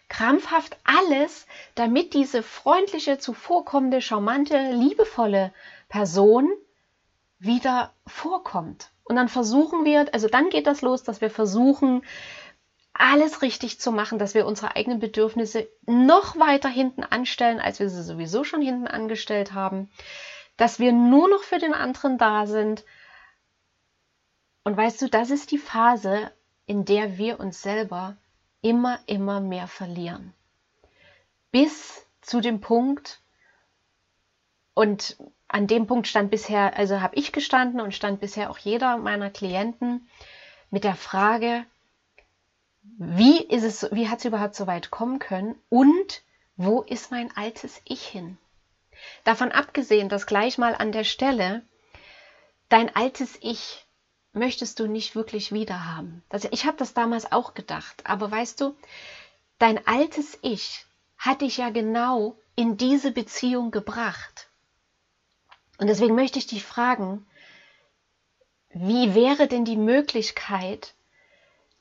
krampfhaft 0.07 0.75
alles, 0.83 1.45
damit 1.75 2.15
diese 2.15 2.41
freundliche, 2.41 3.19
zuvorkommende, 3.19 4.01
charmante, 4.01 4.71
liebevolle 4.71 5.53
Person 5.87 6.49
wieder 7.37 7.93
vorkommt. 8.07 8.89
Und 9.03 9.17
dann 9.17 9.29
versuchen 9.29 9.85
wir, 9.85 10.11
also 10.11 10.27
dann 10.27 10.49
geht 10.49 10.65
das 10.65 10.81
los, 10.81 11.03
dass 11.03 11.21
wir 11.21 11.29
versuchen, 11.29 12.01
alles 12.91 13.43
richtig 13.43 13.79
zu 13.79 13.91
machen, 13.91 14.17
dass 14.17 14.33
wir 14.33 14.47
unsere 14.47 14.75
eigenen 14.75 14.97
Bedürfnisse 14.97 15.69
noch 15.85 16.39
weiter 16.39 16.69
hinten 16.69 17.03
anstellen, 17.03 17.59
als 17.59 17.79
wir 17.79 17.87
sie 17.87 18.01
sowieso 18.01 18.43
schon 18.43 18.63
hinten 18.63 18.87
angestellt 18.87 19.53
haben, 19.53 19.91
dass 20.57 20.79
wir 20.79 20.91
nur 20.91 21.29
noch 21.29 21.43
für 21.43 21.59
den 21.59 21.75
anderen 21.75 22.17
da 22.17 22.47
sind. 22.47 22.83
Und 24.63 24.77
weißt 24.77 25.01
du, 25.01 25.09
das 25.09 25.29
ist 25.29 25.51
die 25.51 25.57
Phase, 25.57 26.31
in 26.65 26.85
der 26.85 27.17
wir 27.17 27.39
uns 27.39 27.61
selber 27.61 28.17
immer, 28.61 28.99
immer 29.07 29.39
mehr 29.39 29.67
verlieren. 29.67 30.33
Bis 31.51 32.05
zu 32.21 32.41
dem 32.41 32.61
Punkt, 32.61 33.21
und 34.79 35.17
an 35.49 35.67
dem 35.67 35.87
Punkt 35.87 36.07
stand 36.07 36.31
bisher, 36.31 36.77
also 36.77 37.01
habe 37.01 37.17
ich 37.17 37.33
gestanden 37.33 37.81
und 37.81 37.93
stand 37.93 38.21
bisher 38.21 38.49
auch 38.49 38.57
jeder 38.57 38.97
meiner 38.97 39.29
Klienten 39.29 40.07
mit 40.69 40.85
der 40.85 40.95
Frage, 40.95 41.65
wie 42.81 43.43
ist 43.43 43.63
es, 43.63 43.91
wie 43.91 44.07
hat 44.07 44.19
es 44.19 44.25
überhaupt 44.25 44.55
so 44.55 44.67
weit 44.67 44.89
kommen 44.89 45.19
können 45.19 45.55
und 45.67 46.21
wo 46.55 46.81
ist 46.81 47.11
mein 47.11 47.35
altes 47.35 47.81
Ich 47.83 48.07
hin? 48.07 48.37
Davon 49.25 49.51
abgesehen, 49.51 50.07
dass 50.07 50.27
gleich 50.27 50.57
mal 50.57 50.75
an 50.75 50.93
der 50.93 51.03
Stelle 51.03 51.61
dein 52.69 52.95
altes 52.95 53.37
Ich 53.41 53.85
möchtest 54.33 54.79
du 54.79 54.87
nicht 54.87 55.15
wirklich 55.15 55.51
wiederhaben. 55.51 56.23
Das, 56.29 56.45
ich 56.45 56.65
habe 56.65 56.77
das 56.77 56.93
damals 56.93 57.31
auch 57.31 57.53
gedacht, 57.53 58.05
aber 58.05 58.29
weißt 58.31 58.61
du, 58.61 58.75
dein 59.57 59.85
altes 59.87 60.37
Ich 60.41 60.85
hat 61.17 61.41
dich 61.41 61.57
ja 61.57 61.69
genau 61.69 62.37
in 62.55 62.77
diese 62.77 63.11
Beziehung 63.11 63.71
gebracht. 63.71 64.47
Und 65.77 65.87
deswegen 65.87 66.15
möchte 66.15 66.39
ich 66.39 66.47
dich 66.47 66.63
fragen, 66.63 67.25
wie 68.69 69.15
wäre 69.15 69.47
denn 69.47 69.65
die 69.65 69.77
Möglichkeit, 69.77 70.93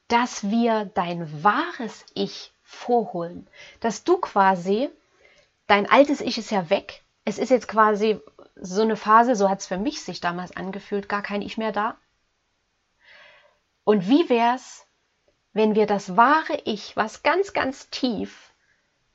dass 0.08 0.50
wir 0.50 0.86
dein 0.94 1.44
wahres 1.44 2.06
Ich 2.14 2.52
vorholen. 2.62 3.46
Dass 3.80 4.04
du 4.04 4.16
quasi, 4.18 4.88
dein 5.66 5.88
altes 5.88 6.20
Ich 6.20 6.38
ist 6.38 6.50
ja 6.50 6.70
weg. 6.70 7.02
Es 7.24 7.38
ist 7.38 7.50
jetzt 7.50 7.68
quasi 7.68 8.20
so 8.56 8.82
eine 8.82 8.96
Phase, 8.96 9.36
so 9.36 9.50
hat 9.50 9.60
es 9.60 9.66
für 9.66 9.76
mich 9.76 10.00
sich 10.00 10.20
damals 10.20 10.56
angefühlt, 10.56 11.08
gar 11.08 11.22
kein 11.22 11.42
Ich 11.42 11.58
mehr 11.58 11.72
da. 11.72 11.96
Und 13.88 14.06
wie 14.06 14.28
wär's, 14.28 14.84
wenn 15.54 15.74
wir 15.74 15.86
das 15.86 16.14
wahre 16.14 16.60
Ich, 16.66 16.94
was 16.94 17.22
ganz, 17.22 17.54
ganz 17.54 17.88
tief 17.88 18.52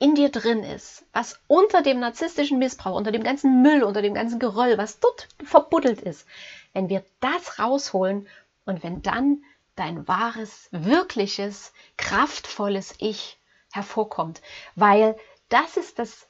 in 0.00 0.16
dir 0.16 0.30
drin 0.30 0.64
ist, 0.64 1.04
was 1.12 1.38
unter 1.46 1.80
dem 1.80 2.00
narzisstischen 2.00 2.58
Missbrauch, 2.58 2.96
unter 2.96 3.12
dem 3.12 3.22
ganzen 3.22 3.62
Müll, 3.62 3.84
unter 3.84 4.02
dem 4.02 4.14
ganzen 4.14 4.40
Geröll, 4.40 4.76
was 4.76 4.98
dort 4.98 5.28
verbuddelt 5.44 6.00
ist, 6.00 6.26
wenn 6.72 6.88
wir 6.88 7.04
das 7.20 7.60
rausholen 7.60 8.26
und 8.64 8.82
wenn 8.82 9.00
dann 9.00 9.44
dein 9.76 10.08
wahres, 10.08 10.66
wirkliches, 10.72 11.72
kraftvolles 11.96 12.96
Ich 12.98 13.38
hervorkommt. 13.70 14.42
Weil 14.74 15.16
das 15.50 15.76
ist 15.76 16.00
das, 16.00 16.26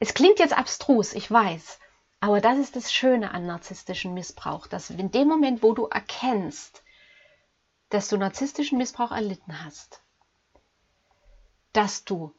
es 0.00 0.14
klingt 0.14 0.40
jetzt 0.40 0.58
abstrus, 0.58 1.12
ich 1.12 1.30
weiß, 1.30 1.78
aber 2.18 2.40
das 2.40 2.58
ist 2.58 2.74
das 2.74 2.92
Schöne 2.92 3.30
an 3.30 3.46
narzisstischen 3.46 4.14
Missbrauch, 4.14 4.66
dass 4.66 4.90
in 4.90 5.12
dem 5.12 5.28
Moment, 5.28 5.62
wo 5.62 5.74
du 5.74 5.86
erkennst, 5.86 6.82
dass 7.94 8.08
du 8.08 8.16
narzisstischen 8.16 8.78
Missbrauch 8.78 9.12
erlitten 9.12 9.64
hast, 9.64 10.02
dass 11.72 12.04
du 12.04 12.34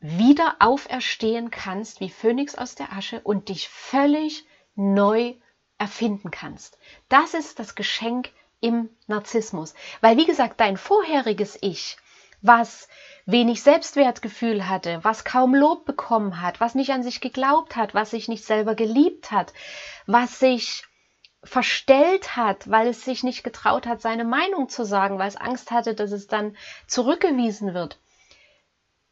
wieder 0.00 0.56
auferstehen 0.60 1.50
kannst 1.50 2.00
wie 2.00 2.10
Phönix 2.10 2.54
aus 2.54 2.76
der 2.76 2.92
Asche 2.92 3.20
und 3.20 3.48
dich 3.48 3.68
völlig 3.68 4.46
neu 4.76 5.34
erfinden 5.78 6.30
kannst. 6.30 6.78
Das 7.08 7.34
ist 7.34 7.58
das 7.58 7.74
Geschenk 7.74 8.30
im 8.60 8.90
Narzissmus. 9.06 9.74
Weil, 10.00 10.16
wie 10.16 10.26
gesagt, 10.26 10.60
dein 10.60 10.76
vorheriges 10.76 11.58
Ich, 11.60 11.96
was 12.40 12.88
wenig 13.26 13.62
Selbstwertgefühl 13.62 14.68
hatte, 14.68 15.00
was 15.02 15.24
kaum 15.24 15.54
Lob 15.54 15.84
bekommen 15.84 16.40
hat, 16.40 16.60
was 16.60 16.74
nicht 16.74 16.90
an 16.90 17.02
sich 17.02 17.20
geglaubt 17.20 17.76
hat, 17.76 17.94
was 17.94 18.10
sich 18.10 18.28
nicht 18.28 18.44
selber 18.44 18.74
geliebt 18.74 19.32
hat, 19.32 19.52
was 20.06 20.38
sich 20.38 20.84
verstellt 21.48 22.36
hat, 22.36 22.70
weil 22.70 22.88
es 22.88 23.04
sich 23.04 23.24
nicht 23.24 23.42
getraut 23.42 23.86
hat, 23.86 24.00
seine 24.00 24.24
Meinung 24.24 24.68
zu 24.68 24.84
sagen, 24.84 25.18
weil 25.18 25.28
es 25.28 25.36
Angst 25.36 25.70
hatte, 25.70 25.94
dass 25.94 26.12
es 26.12 26.26
dann 26.26 26.56
zurückgewiesen 26.86 27.74
wird. 27.74 27.98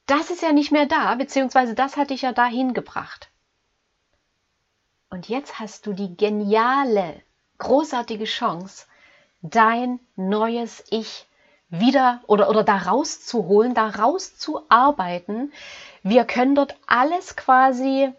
Das 0.07 0.31
ist 0.31 0.43
ja 0.43 0.53
nicht 0.53 0.71
mehr 0.71 0.87
da, 0.87 1.15
beziehungsweise 1.17 1.75
das 1.75 1.97
hat 1.97 2.11
dich 2.11 2.23
ja 2.23 2.33
dahin 2.33 2.75
gebracht. 2.75 3.29
Und 5.11 5.29
jetzt 5.29 5.59
hast 5.59 5.87
du 5.87 5.93
die 5.93 6.17
geniale, 6.17 7.23
großartige 7.59 8.25
Chance, 8.25 8.87
dein 9.43 10.01
neues 10.17 10.85
Ich 10.91 11.27
wieder 11.69 12.21
oder, 12.27 12.49
oder 12.49 12.63
da 12.63 12.77
rauszuholen, 12.77 13.75
da 13.75 13.89
rauszuarbeiten. 13.89 15.53
Wir 16.03 16.25
können 16.25 16.55
dort 16.55 16.77
alles 16.87 17.37
quasi 17.37 18.13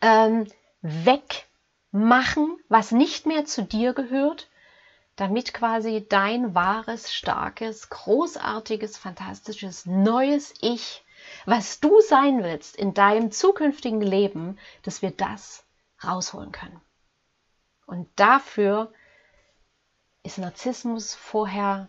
ähm, 0.00 0.46
wegmachen, 1.92 2.58
was 2.68 2.92
nicht 2.92 3.26
mehr 3.26 3.44
zu 3.44 3.62
dir 3.62 3.92
gehört, 3.94 4.48
damit 5.16 5.52
quasi 5.52 6.06
dein 6.08 6.54
wahres, 6.54 7.12
starkes, 7.12 7.90
großartiges, 7.90 8.96
fantastisches, 8.96 9.86
neues 9.86 10.54
Ich, 10.60 11.04
was 11.44 11.80
du 11.80 12.00
sein 12.00 12.42
willst 12.42 12.76
in 12.76 12.94
deinem 12.94 13.30
zukünftigen 13.30 14.00
Leben, 14.00 14.58
dass 14.82 15.02
wir 15.02 15.10
das 15.10 15.64
rausholen 16.02 16.52
können. 16.52 16.80
Und 17.86 18.08
dafür 18.16 18.92
ist 20.22 20.38
Narzissmus 20.38 21.14
vorher, 21.14 21.88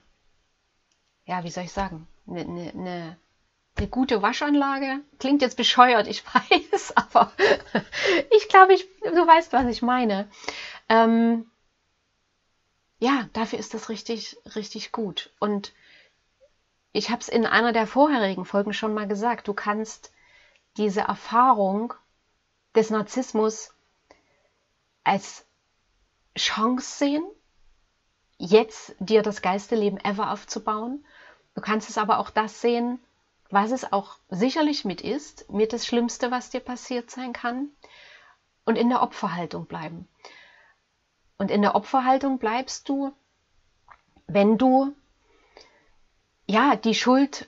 ja, 1.25 1.43
wie 1.43 1.51
soll 1.51 1.65
ich 1.65 1.71
sagen, 1.71 2.07
eine, 2.27 2.41
eine, 2.41 3.17
eine, 3.77 3.87
gute 3.87 4.21
Waschanlage. 4.21 5.01
Klingt 5.19 5.41
jetzt 5.41 5.57
bescheuert, 5.57 6.07
ich 6.07 6.23
weiß, 6.33 6.95
aber 6.95 7.31
ich 8.31 8.47
glaube, 8.49 8.73
ich, 8.73 8.87
du 9.01 9.27
weißt, 9.27 9.53
was 9.53 9.65
ich 9.65 9.81
meine. 9.81 10.29
Ähm, 10.89 11.49
ja, 12.99 13.27
dafür 13.33 13.59
ist 13.59 13.73
das 13.73 13.89
richtig, 13.89 14.37
richtig 14.55 14.91
gut. 14.91 15.31
Und 15.39 15.73
ich 16.93 17.09
habe 17.09 17.21
es 17.21 17.29
in 17.29 17.45
einer 17.45 17.73
der 17.73 17.87
vorherigen 17.87 18.45
Folgen 18.45 18.73
schon 18.73 18.93
mal 18.93 19.07
gesagt, 19.07 19.47
du 19.47 19.53
kannst 19.53 20.11
diese 20.77 21.01
Erfahrung 21.01 21.93
des 22.75 22.89
Narzissmus 22.89 23.73
als 25.03 25.45
Chance 26.37 26.97
sehen, 26.97 27.23
jetzt 28.37 28.95
dir 28.99 29.21
das 29.21 29.41
geilste 29.41 29.75
Leben 29.75 29.97
ever 29.97 30.31
aufzubauen. 30.31 31.05
Du 31.55 31.61
kannst 31.61 31.89
es 31.89 31.97
aber 31.97 32.19
auch 32.19 32.29
das 32.29 32.61
sehen, 32.61 32.99
was 33.51 33.71
es 33.71 33.91
auch 33.91 34.17
sicherlich 34.29 34.85
mit 34.85 35.01
ist, 35.01 35.49
mit 35.51 35.73
das 35.73 35.85
Schlimmste, 35.85 36.31
was 36.31 36.49
dir 36.49 36.61
passiert 36.61 37.11
sein 37.11 37.33
kann, 37.33 37.69
und 38.65 38.77
in 38.77 38.89
der 38.89 39.01
Opferhaltung 39.01 39.65
bleiben. 39.65 40.07
Und 41.37 41.51
in 41.51 41.61
der 41.61 41.75
Opferhaltung 41.75 42.37
bleibst 42.37 42.87
du, 42.87 43.11
wenn 44.27 44.57
du 44.57 44.93
ja 46.47 46.75
die 46.75 46.95
Schuld 46.95 47.47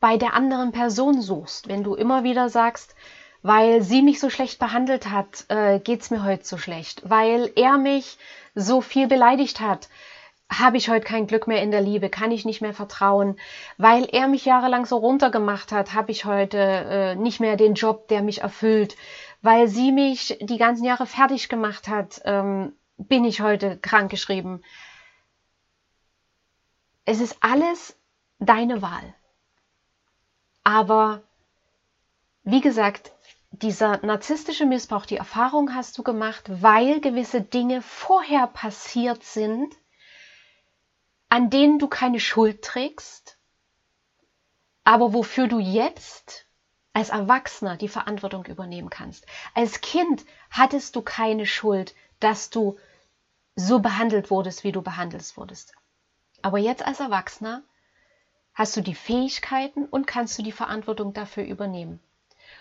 bei 0.00 0.16
der 0.16 0.34
anderen 0.34 0.72
Person 0.72 1.20
suchst, 1.20 1.68
wenn 1.68 1.84
du 1.84 1.94
immer 1.94 2.24
wieder 2.24 2.48
sagst, 2.48 2.94
weil 3.42 3.82
sie 3.82 4.00
mich 4.00 4.20
so 4.20 4.30
schlecht 4.30 4.58
behandelt 4.58 5.10
hat, 5.10 5.44
äh, 5.50 5.78
es 5.78 6.10
mir 6.10 6.24
heute 6.24 6.44
so 6.44 6.56
schlecht, 6.56 7.02
weil 7.08 7.52
er 7.56 7.76
mich 7.76 8.16
so 8.54 8.80
viel 8.80 9.06
beleidigt 9.06 9.60
hat, 9.60 9.88
habe 10.58 10.76
ich 10.76 10.88
heute 10.88 11.04
kein 11.04 11.26
Glück 11.26 11.46
mehr 11.46 11.62
in 11.62 11.70
der 11.70 11.80
Liebe, 11.80 12.10
kann 12.10 12.30
ich 12.30 12.44
nicht 12.44 12.60
mehr 12.60 12.74
vertrauen, 12.74 13.38
weil 13.78 14.04
er 14.04 14.28
mich 14.28 14.44
jahrelang 14.44 14.86
so 14.86 14.96
runtergemacht 14.96 15.72
hat, 15.72 15.94
habe 15.94 16.12
ich 16.12 16.24
heute 16.24 16.58
äh, 16.58 17.14
nicht 17.14 17.40
mehr 17.40 17.56
den 17.56 17.74
Job, 17.74 18.08
der 18.08 18.22
mich 18.22 18.42
erfüllt, 18.42 18.96
weil 19.42 19.68
sie 19.68 19.92
mich 19.92 20.38
die 20.40 20.58
ganzen 20.58 20.84
Jahre 20.84 21.06
fertig 21.06 21.48
gemacht 21.48 21.88
hat, 21.88 22.20
ähm, 22.24 22.72
bin 22.96 23.24
ich 23.24 23.40
heute 23.40 23.76
krankgeschrieben. 23.78 24.64
Es 27.04 27.20
ist 27.20 27.36
alles 27.40 27.98
deine 28.38 28.80
Wahl. 28.82 29.14
Aber 30.62 31.22
wie 32.42 32.60
gesagt, 32.60 33.12
dieser 33.50 34.04
narzisstische 34.04 34.66
Missbrauch, 34.66 35.06
die 35.06 35.16
Erfahrung 35.16 35.74
hast 35.74 35.96
du 35.98 36.02
gemacht, 36.02 36.44
weil 36.48 37.00
gewisse 37.00 37.40
Dinge 37.40 37.82
vorher 37.82 38.46
passiert 38.46 39.22
sind, 39.22 39.74
an 41.34 41.50
denen 41.50 41.80
du 41.80 41.88
keine 41.88 42.20
Schuld 42.20 42.62
trägst, 42.62 43.38
aber 44.84 45.12
wofür 45.12 45.48
du 45.48 45.58
jetzt 45.58 46.46
als 46.92 47.08
Erwachsener 47.08 47.76
die 47.76 47.88
Verantwortung 47.88 48.44
übernehmen 48.44 48.88
kannst. 48.88 49.26
Als 49.52 49.80
Kind 49.80 50.24
hattest 50.48 50.94
du 50.94 51.02
keine 51.02 51.44
Schuld, 51.44 51.96
dass 52.20 52.50
du 52.50 52.78
so 53.56 53.80
behandelt 53.80 54.30
wurdest, 54.30 54.62
wie 54.62 54.70
du 54.70 54.80
behandelt 54.80 55.36
wurdest. 55.36 55.74
Aber 56.40 56.58
jetzt 56.58 56.86
als 56.86 57.00
Erwachsener 57.00 57.64
hast 58.52 58.76
du 58.76 58.80
die 58.80 58.94
Fähigkeiten 58.94 59.86
und 59.86 60.06
kannst 60.06 60.38
du 60.38 60.42
die 60.44 60.52
Verantwortung 60.52 61.14
dafür 61.14 61.42
übernehmen. 61.42 61.98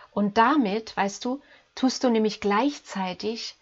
Und 0.09 0.39
damit, 0.39 0.97
weißt 0.97 1.23
du, 1.23 1.41
tust 1.75 2.03
du 2.03 2.09
nämlich 2.09 2.41
gleichzeitig 2.41 3.55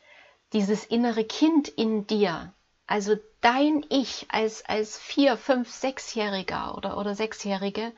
dieses 0.54 0.86
innere 0.86 1.26
Kind 1.26 1.68
in 1.68 2.08
dir, 2.08 2.54
also 2.92 3.16
dein 3.40 3.86
Ich 3.90 4.28
als, 4.32 4.66
als 4.66 5.00
vier, 5.00 5.38
fünf, 5.38 5.72
sechsjähriger 5.72 6.76
oder, 6.78 6.98
oder 6.98 7.16
sechsjährige, 7.16 7.94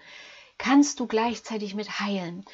kannst 0.59 0.99
du 0.99 1.07
gleichzeitig 1.07 1.73
mit 1.73 1.99
heilen. 1.99 2.45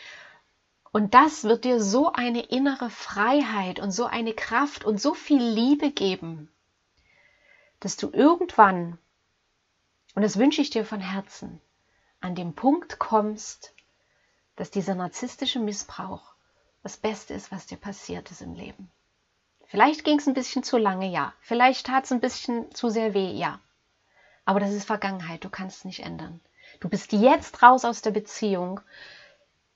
Und 0.93 1.13
das 1.13 1.43
wird 1.43 1.65
dir 1.65 1.81
so 1.81 2.13
eine 2.13 2.43
innere 2.43 2.89
Freiheit 2.89 3.81
und 3.81 3.91
so 3.91 4.05
eine 4.05 4.33
Kraft 4.33 4.85
und 4.85 5.01
so 5.01 5.13
viel 5.13 5.43
Liebe 5.43 5.91
geben, 5.91 6.49
dass 7.81 7.97
du 7.97 8.09
irgendwann, 8.09 8.97
und 10.15 10.21
das 10.21 10.39
wünsche 10.39 10.61
ich 10.61 10.69
dir 10.69 10.85
von 10.85 11.01
Herzen, 11.01 11.59
an 12.21 12.35
dem 12.35 12.53
Punkt 12.53 12.99
kommst, 12.99 13.73
dass 14.55 14.71
dieser 14.71 14.95
narzisstische 14.95 15.59
Missbrauch 15.59 16.35
das 16.83 16.95
Beste 16.95 17.33
ist, 17.33 17.51
was 17.51 17.65
dir 17.65 17.77
passiert 17.77 18.31
ist 18.31 18.41
im 18.41 18.53
Leben. 18.53 18.89
Vielleicht 19.69 20.03
ging 20.03 20.17
es 20.17 20.25
ein 20.25 20.33
bisschen 20.33 20.63
zu 20.63 20.79
lange, 20.79 21.07
ja. 21.07 21.31
Vielleicht 21.41 21.85
tat 21.85 22.05
es 22.05 22.11
ein 22.11 22.19
bisschen 22.19 22.73
zu 22.73 22.89
sehr 22.89 23.13
weh, 23.13 23.31
ja. 23.31 23.59
Aber 24.43 24.59
das 24.59 24.73
ist 24.73 24.85
Vergangenheit, 24.85 25.43
du 25.43 25.49
kannst 25.49 25.77
es 25.77 25.85
nicht 25.85 25.99
ändern. 25.99 26.41
Du 26.79 26.89
bist 26.89 27.11
jetzt 27.11 27.61
raus 27.61 27.85
aus 27.85 28.01
der 28.01 28.09
Beziehung. 28.09 28.81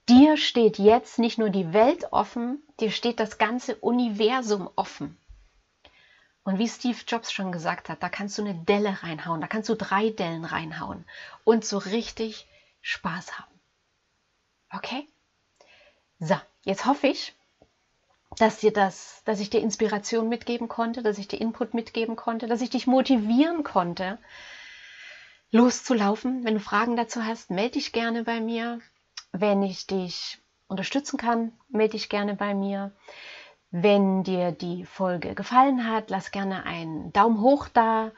Dir 0.10 0.36
steht 0.36 0.80
jetzt 0.80 1.20
nicht 1.20 1.38
nur 1.38 1.52
die 1.52 1.74
Welt 1.74 2.12
offen, 2.12 2.64
dir 2.80 2.90
steht 2.90 3.20
das 3.20 3.38
ganze 3.38 3.76
Universum 3.76 4.68
offen. 4.76 5.16
Und 6.44 6.58
wie 6.58 6.68
Steve 6.68 6.98
Jobs 7.08 7.32
schon 7.32 7.52
gesagt 7.52 7.88
hat, 7.88 8.02
da 8.02 8.10
kannst 8.10 8.40
du 8.40 8.42
eine 8.42 8.56
Delle 8.56 9.04
reinhauen, 9.04 9.42
da 9.42 9.48
kannst 9.48 9.70
du 9.70 9.76
drei 9.76 10.10
Dellen 10.10 10.44
reinhauen 10.44 11.06
und 11.44 11.66
so 11.66 11.78
richtig 11.78 12.48
Spaß 12.82 13.38
haben. 13.38 13.60
Okay? 14.72 15.08
So, 16.20 16.36
jetzt 16.64 16.86
hoffe 16.88 17.08
ich, 17.08 17.36
dass 18.38 18.60
dir 18.60 18.72
das, 18.72 19.22
dass 19.26 19.40
ich 19.40 19.50
dir 19.50 19.62
Inspiration 19.62 20.30
mitgeben 20.30 20.68
konnte, 20.68 21.04
dass 21.04 21.18
ich 21.18 21.28
dir 21.28 21.40
Input 21.40 21.74
mitgeben 21.74 22.16
konnte, 22.16 22.48
dass 22.48 22.62
ich 22.62 22.70
dich 22.70 22.88
motivieren 22.88 23.64
konnte, 23.64 24.18
loszulaufen. 25.52 26.44
Wenn 26.44 26.56
du 26.56 26.60
Fragen 26.60 26.96
dazu 26.96 27.24
hast, 27.24 27.52
melde 27.52 27.74
dich 27.74 27.92
gerne 27.92 28.24
bei 28.24 28.42
mir. 28.42 28.80
Wenn 29.32 29.64
ich 29.64 29.88
dich 29.88 30.40
unterstützen 30.68 31.18
kann, 31.18 31.54
melde 31.70 31.94
dich 31.94 32.10
gerne 32.10 32.36
bei 32.36 32.54
mir. 32.54 32.92
Wenn 33.72 34.24
dir 34.24 34.52
die 34.52 34.86
Folge 34.86 35.34
gefallen 35.34 35.90
hat, 35.90 36.10
lass 36.10 36.32
gerne 36.32 36.66
einen 36.66 37.12
Daumen 37.12 37.42
hoch 37.42 37.68
da 37.74 38.12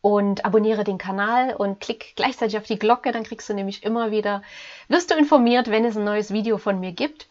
und 0.00 0.44
abonniere 0.44 0.84
den 0.84 0.98
Kanal 0.98 1.54
und 1.54 1.80
klick 1.80 2.14
gleichzeitig 2.16 2.56
auf 2.56 2.64
die 2.64 2.78
Glocke, 2.78 3.12
dann 3.12 3.24
kriegst 3.24 3.48
du 3.48 3.54
nämlich 3.54 3.82
immer 3.82 4.10
wieder, 4.10 4.42
wirst 4.88 5.10
du 5.10 5.16
informiert, 5.16 5.70
wenn 5.70 5.84
es 5.84 5.96
ein 5.96 6.04
neues 6.04 6.32
Video 6.32 6.58
von 6.58 6.80
mir 6.80 6.92
gibt. 6.92 7.28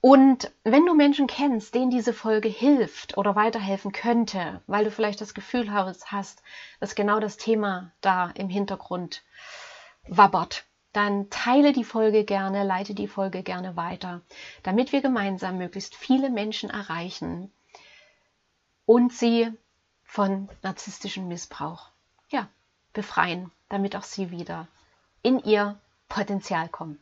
Und 0.00 0.52
wenn 0.62 0.86
du 0.86 0.94
Menschen 0.94 1.26
kennst, 1.26 1.74
denen 1.74 1.90
diese 1.90 2.12
Folge 2.12 2.48
hilft 2.48 3.16
oder 3.16 3.34
weiterhelfen 3.34 3.90
könnte, 3.90 4.62
weil 4.66 4.84
du 4.84 4.90
vielleicht 4.90 5.20
das 5.20 5.34
Gefühl 5.34 5.72
hast, 5.72 6.42
dass 6.78 6.94
genau 6.94 7.18
das 7.18 7.36
Thema 7.36 7.92
da 8.00 8.30
im 8.30 8.48
Hintergrund 8.48 9.24
wabbert, 10.06 10.64
dann 10.92 11.30
teile 11.30 11.72
die 11.72 11.84
Folge 11.84 12.24
gerne, 12.24 12.64
leite 12.64 12.94
die 12.94 13.08
Folge 13.08 13.42
gerne 13.42 13.76
weiter, 13.76 14.22
damit 14.62 14.92
wir 14.92 15.02
gemeinsam 15.02 15.58
möglichst 15.58 15.94
viele 15.94 16.30
Menschen 16.30 16.70
erreichen 16.70 17.52
und 18.86 19.12
sie 19.12 19.52
von 20.04 20.48
narzisstischem 20.62 21.28
Missbrauch 21.28 21.90
ja, 22.30 22.48
befreien, 22.92 23.50
damit 23.68 23.96
auch 23.96 24.04
sie 24.04 24.30
wieder 24.30 24.68
in 25.22 25.40
ihr 25.44 25.78
Potenzial 26.08 26.68
kommen. 26.68 26.98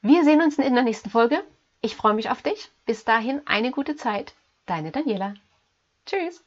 Wir 0.00 0.24
sehen 0.24 0.40
uns 0.40 0.58
in 0.58 0.74
der 0.74 0.84
nächsten 0.84 1.10
Folge. 1.10 1.44
Ich 1.84 1.96
freue 1.96 2.14
mich 2.14 2.30
auf 2.30 2.40
dich. 2.40 2.70
Bis 2.86 3.04
dahin 3.04 3.42
eine 3.44 3.70
gute 3.70 3.94
Zeit. 3.94 4.32
Deine 4.64 4.90
Daniela. 4.90 5.34
Tschüss. 6.06 6.42